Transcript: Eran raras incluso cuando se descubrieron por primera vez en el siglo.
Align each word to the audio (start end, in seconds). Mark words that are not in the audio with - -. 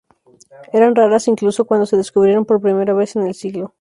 Eran 0.73 0.95
raras 0.95 1.27
incluso 1.27 1.65
cuando 1.65 1.85
se 1.85 1.95
descubrieron 1.95 2.43
por 2.43 2.59
primera 2.59 2.91
vez 2.95 3.15
en 3.15 3.27
el 3.27 3.35
siglo. 3.35 3.69